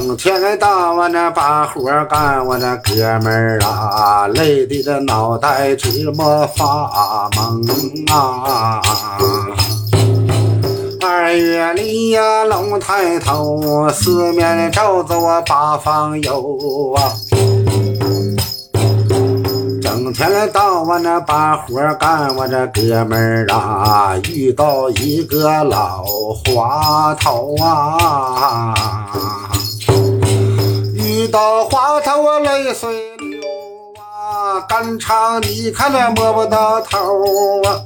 [0.00, 8.80] 整天到我那把活干，我那哥们儿啊，累的这脑袋直么发懵啊！
[11.02, 17.12] 二月里呀，龙抬头，四面照着我八方游啊。
[19.82, 26.02] 整天到我那把活干，我这哥们儿啊，遇到一个老
[26.46, 28.74] 滑头啊，
[31.30, 33.40] 到花头我泪水流
[33.98, 37.80] 啊，肝肠你看那摸不到头啊。